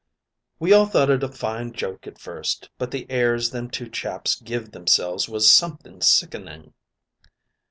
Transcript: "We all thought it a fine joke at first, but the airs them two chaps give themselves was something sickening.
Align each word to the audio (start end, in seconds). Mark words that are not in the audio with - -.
"We 0.57 0.73
all 0.73 0.87
thought 0.87 1.11
it 1.11 1.21
a 1.21 1.27
fine 1.31 1.73
joke 1.73 2.07
at 2.07 2.17
first, 2.17 2.71
but 2.79 2.89
the 2.89 3.05
airs 3.07 3.51
them 3.51 3.69
two 3.69 3.87
chaps 3.87 4.33
give 4.41 4.71
themselves 4.71 5.29
was 5.29 5.47
something 5.53 6.01
sickening. 6.01 6.73